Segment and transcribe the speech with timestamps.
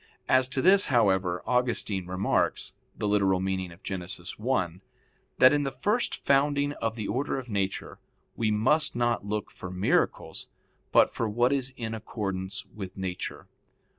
[0.27, 3.13] As to this, however, Augustine remarks (Gen.
[3.13, 4.39] ad lit.
[4.49, 4.69] i)
[5.37, 7.99] that in the first founding of the order of nature
[8.35, 10.47] we must not look for miracles,
[10.91, 13.47] but for what is in accordance with nature.